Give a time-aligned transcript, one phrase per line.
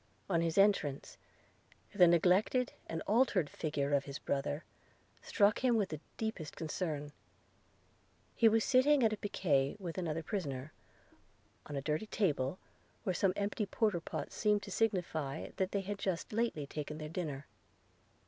[0.31, 1.19] On his entrance,
[1.93, 4.63] the neglected and altered figure of his brother
[5.21, 7.11] struck him with the deepest concern–
[8.35, 10.73] He was sitting at piquet with another prisoner,
[11.67, 12.57] on a dirty table,
[13.03, 17.45] where some empty porter pots seemed to signify that they had lately taken their dinner.